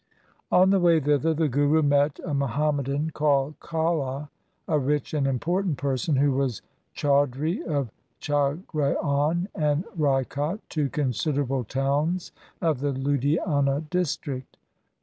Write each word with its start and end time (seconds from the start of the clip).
On 0.51 0.71
the 0.71 0.79
way 0.79 0.99
thither 0.99 1.31
the 1.31 1.47
Guru 1.47 1.83
met 1.83 2.19
a 2.25 2.33
Muhammadan 2.33 3.11
called 3.11 3.59
Kalha, 3.59 4.29
a 4.67 4.79
rich 4.79 5.13
and 5.13 5.27
important 5.27 5.77
person 5.77 6.15
who 6.15 6.31
was 6.31 6.63
Chaudhri 6.95 7.61
of 7.63 7.91
Jagraon 8.19 9.45
and 9.53 9.85
Raikot, 9.95 10.59
two 10.69 10.89
considerable 10.89 11.63
towns 11.63 12.31
of 12.63 12.79
the 12.79 12.93
Ludhiana 12.93 13.87
district. 13.91 14.57